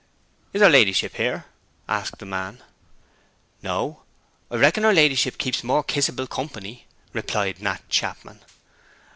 'Is 0.51 0.63
her 0.63 0.69
ladyship 0.71 1.17
here?' 1.17 1.45
asked 1.87 2.17
the 2.17 2.25
man. 2.25 2.63
'No. 3.61 4.01
I 4.49 4.55
reckon 4.55 4.81
her 4.81 4.91
ladyship 4.95 5.37
keeps 5.37 5.63
more 5.63 5.83
kissable 5.83 6.25
company,' 6.25 6.87
replied 7.13 7.61
Nat 7.61 7.87
Chapman. 7.87 8.39